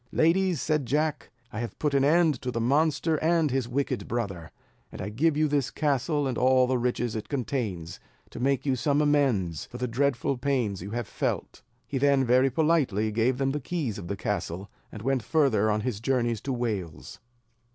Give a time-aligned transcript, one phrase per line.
[0.11, 4.51] "Ladies," said Jack, "I have put an end to the monster and his wicked brother;
[4.91, 7.99] and I give you this castle and all the riches it contains,
[8.31, 12.49] to make you some amends for the dreadful pains you have felt." He then very
[12.49, 16.51] politely gave them the keys of the castle, and went further on his journey to
[16.51, 17.19] Wales.